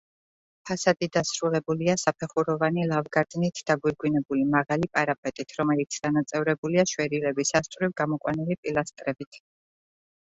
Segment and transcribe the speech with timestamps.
[0.67, 9.43] ფასადი დასრულებულია საფეხუროვანი ლავგარდნით დაგვირგვინებული, მაღალი პარაპეტით, რომელიც დანაწევრებულია შვერილების ასწვრივ გამოყვანილი პილასტრებით.